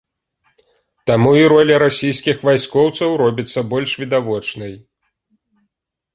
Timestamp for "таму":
1.11-1.33